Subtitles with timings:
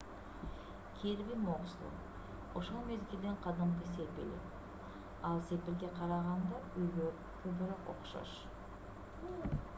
[0.97, 1.89] кирби муксло
[2.59, 4.41] ошол мезгилдин кадимки сепили
[5.31, 7.07] ал сепилге караганда үйгө
[7.45, 8.37] көбүрөөк окшош